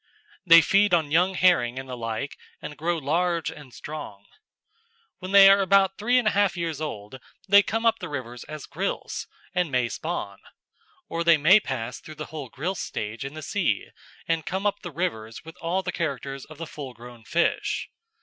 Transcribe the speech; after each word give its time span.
They 0.47 0.61
feed 0.61 0.95
on 0.95 1.11
young 1.11 1.35
herring 1.35 1.77
and 1.77 1.87
the 1.87 1.95
like 1.95 2.35
and 2.59 2.75
grow 2.75 2.97
large 2.97 3.51
and 3.51 3.71
strong. 3.71 4.25
When 5.19 5.31
they 5.31 5.47
are 5.47 5.59
about 5.59 5.99
three 5.99 6.17
and 6.17 6.27
a 6.27 6.31
half 6.31 6.57
years 6.57 6.81
old 6.81 7.19
they 7.47 7.61
come 7.61 7.85
up 7.85 7.99
the 7.99 8.09
rivers 8.09 8.43
as 8.45 8.65
grilse 8.65 9.27
and 9.53 9.71
may 9.71 9.89
spawn. 9.89 10.39
Or 11.07 11.23
they 11.23 11.37
may 11.37 11.59
pass 11.59 11.99
through 11.99 12.15
the 12.15 12.25
whole 12.33 12.49
grilse 12.49 12.79
stage 12.81 13.23
in 13.23 13.35
the 13.35 13.43
sea 13.43 13.89
and 14.27 14.43
come 14.43 14.65
up 14.65 14.79
the 14.81 14.89
rivers 14.89 15.45
with 15.45 15.55
all 15.61 15.83
the 15.83 15.91
characters 15.91 16.45
of 16.45 16.57
the 16.57 16.65
full 16.65 16.95
grown 16.95 17.23
fish. 17.23 17.87